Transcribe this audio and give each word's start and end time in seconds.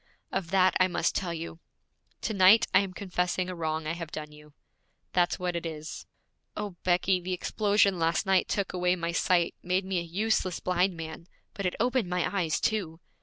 Of 0.31 0.49
that 0.49 0.75
I 0.79 0.87
must 0.87 1.13
tell 1.13 1.31
you. 1.31 1.59
To 2.21 2.33
night 2.33 2.65
I 2.73 2.79
am 2.79 2.91
confessing 2.91 3.49
a 3.49 3.55
wrong 3.55 3.85
I 3.85 3.93
have 3.93 4.09
done 4.11 4.31
you. 4.31 4.53
That's 5.13 5.37
what 5.37 5.55
it 5.55 5.63
is. 5.63 6.07
O, 6.57 6.71
Becky, 6.83 7.21
the 7.21 7.33
explosion 7.33 7.99
last 7.99 8.25
night 8.25 8.47
took 8.47 8.73
away 8.73 8.95
my 8.95 9.11
sight, 9.11 9.53
made 9.61 9.85
me 9.85 9.99
a 9.99 10.01
useless 10.01 10.59
blind 10.59 10.97
man, 10.97 11.27
but 11.53 11.67
it 11.67 11.75
opened 11.79 12.09
my 12.09 12.27
eyes 12.35 12.59
too! 12.59 12.99